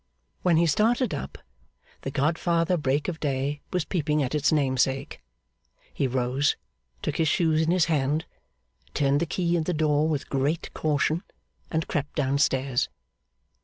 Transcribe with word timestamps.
When 0.41 0.57
he 0.57 0.65
started 0.65 1.13
up, 1.13 1.37
the 2.01 2.09
Godfather 2.09 2.75
Break 2.75 3.07
of 3.07 3.19
Day 3.19 3.61
was 3.71 3.85
peeping 3.85 4.23
at 4.23 4.33
its 4.33 4.51
namesake. 4.51 5.21
He 5.93 6.07
rose, 6.07 6.55
took 7.03 7.17
his 7.17 7.27
shoes 7.27 7.61
in 7.61 7.69
his 7.69 7.85
hand, 7.85 8.25
turned 8.95 9.19
the 9.19 9.27
key 9.27 9.55
in 9.55 9.65
the 9.65 9.73
door 9.75 10.07
with 10.07 10.27
great 10.27 10.73
caution, 10.73 11.21
and 11.69 11.87
crept 11.87 12.15
downstairs. 12.15 12.89